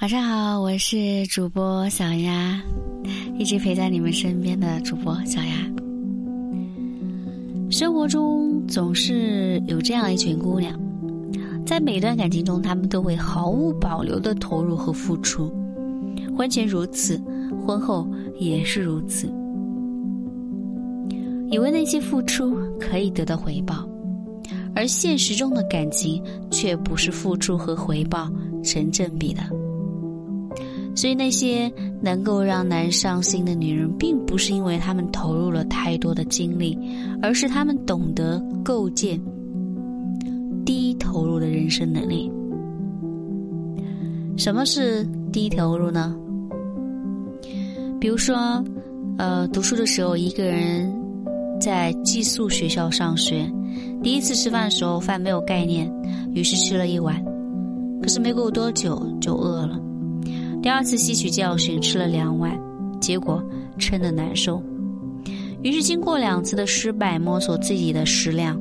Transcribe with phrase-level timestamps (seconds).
[0.00, 2.62] 晚上好，我是主播小丫，
[3.36, 5.50] 一直陪在你们身边的主播小丫。
[7.68, 10.72] 生活中总是有这样一群姑娘，
[11.66, 15.52] 在每段感情中，她们都会毫无保留的投入和付出，
[16.36, 17.20] 婚前如此，
[17.66, 18.08] 婚后
[18.38, 19.26] 也是如此，
[21.50, 23.84] 以为那些付出可以得到回报，
[24.76, 26.22] 而现实中的感情
[26.52, 28.30] 却不是付出和回报
[28.62, 29.42] 成正比的。
[30.98, 36.76] 所以，那些能够让男人伤心的女人，并不是因为他们投入了太多的精力，
[37.22, 39.16] 而是他们懂得构建
[40.66, 42.28] 低投入的人生能力。
[44.36, 46.16] 什么是低投入呢？
[48.00, 48.60] 比如说，
[49.18, 50.92] 呃，读书的时候，一个人
[51.60, 53.48] 在寄宿学校上学，
[54.02, 55.88] 第一次吃饭的时候，饭没有概念，
[56.34, 57.24] 于是吃了一碗，
[58.02, 59.80] 可是没过多久就饿了。
[60.60, 62.58] 第二次吸取教训，吃了两碗，
[63.00, 63.42] 结果
[63.78, 64.62] 撑得难受。
[65.62, 68.60] 于是经过两次的失败，摸索自己的食量，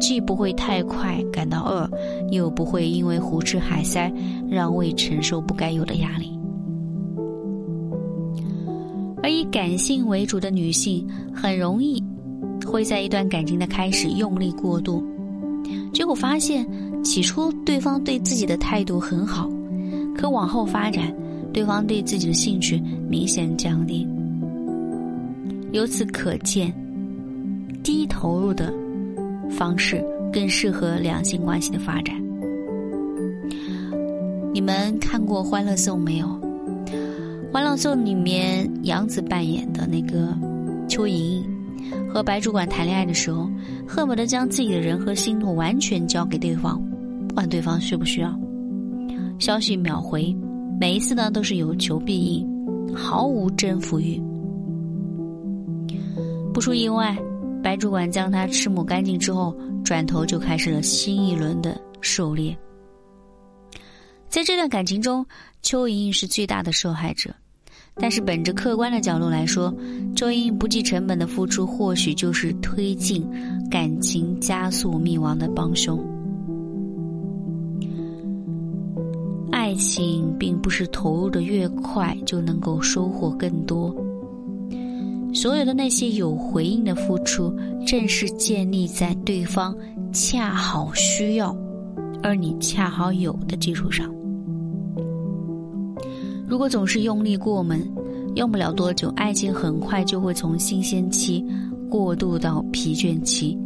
[0.00, 1.90] 既不会太快感到饿，
[2.30, 4.12] 又不会因为胡吃海塞
[4.48, 6.38] 让胃承受不该有的压力。
[9.22, 12.02] 而以感性为主的女性，很容易
[12.66, 15.02] 会在一段感情的开始用力过度，
[15.92, 16.66] 结果发现
[17.02, 19.50] 起初对方对自己的态度很好。
[20.16, 21.12] 可往后发展，
[21.54, 24.06] 对方对自己的兴趣明显降低。
[25.70, 26.74] 由此可见，
[27.82, 28.74] 低投入的
[29.48, 32.14] 方式更适合两性关系的发展。
[34.52, 36.26] 你们看过《欢乐颂》没有？
[37.52, 40.36] 《欢乐颂》里面杨紫扮演的那个
[40.88, 41.44] 邱莹莹，
[42.08, 43.48] 和白主管谈恋爱的时候，
[43.86, 46.80] 恨不得将自己的人和心都完全交给对方，
[47.28, 48.36] 不管对方需不需要。
[49.38, 50.34] 消息秒回，
[50.78, 54.20] 每一次呢都是有求必应，毫无征服欲。
[56.52, 57.16] 不出意外，
[57.62, 62.56] 白主管将他吃抹干净之后，转头就开始了新一轮的狩猎。
[64.28, 65.24] 在这段感情中，
[65.62, 67.34] 邱莹莹是最大的受害者，
[67.94, 69.72] 但是本着客观的角度来说，
[70.14, 73.24] 周莹莹不计成本的付出，或许就是推进
[73.70, 76.04] 感情加速灭亡的帮凶。
[79.84, 83.94] 爱情并不是投入的越快就能够收获更多。
[85.34, 87.54] 所有的那些有回应的付出，
[87.86, 89.76] 正是建立在对方
[90.10, 91.54] 恰好需要，
[92.22, 94.10] 而你恰好有的基础上。
[96.48, 97.78] 如果总是用力过猛，
[98.36, 101.44] 用不了多久，爱情很快就会从新鲜期
[101.90, 103.56] 过渡到疲倦期。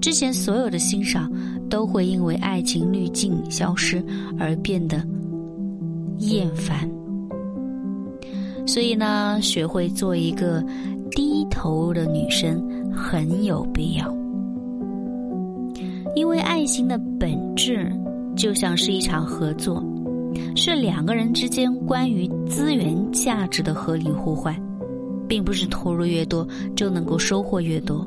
[0.00, 1.28] 之前所有的欣赏。
[1.68, 4.02] 都会因为爱情滤镜消失
[4.38, 5.02] 而变得
[6.18, 6.88] 厌烦，
[8.66, 10.64] 所以呢，学会做一个
[11.10, 12.60] 低头的女生
[12.92, 14.16] 很有必要。
[16.14, 17.92] 因为爱情的本质
[18.34, 19.84] 就像是一场合作，
[20.56, 24.56] 是两个人之间关于资源价值的合理互换，
[25.28, 28.04] 并不是投入越多就能够收获越多，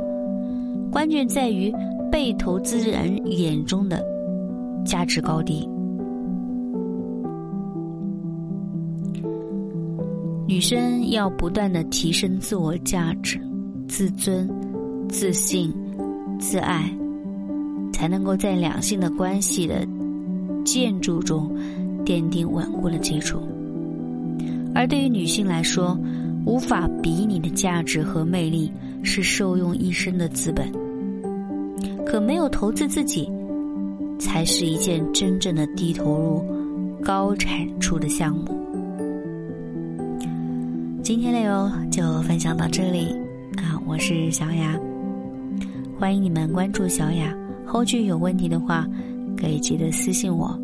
[0.92, 1.74] 关键在于。
[2.12, 4.04] 被投资人眼中的
[4.86, 5.68] 价值高低，
[10.46, 13.40] 女生要不断的提升自我价值、
[13.88, 14.50] 自尊、
[15.08, 15.74] 自信、
[16.38, 16.92] 自爱，
[17.94, 19.88] 才能够在两性的关系的
[20.66, 21.50] 建筑中
[22.06, 23.40] 奠定稳固的基础。
[24.76, 25.98] 而对于女性来说，
[26.46, 30.70] 无法比拟的价值和魅力是受用一生的资本。
[32.06, 33.32] 可没有投资自己，
[34.20, 36.44] 才是一件真正的低投入、
[37.04, 38.58] 高产出的项目。
[41.04, 43.16] 今天内容就分享到这里
[43.58, 44.80] 啊，我是小雅，
[46.00, 47.36] 欢迎你们关注小雅，
[47.66, 48.88] 后续有问题的话
[49.38, 50.58] 可以记得私信我，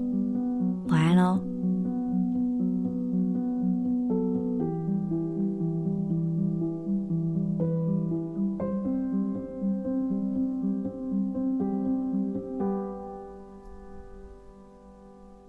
[0.89, 1.39] 晚安喽。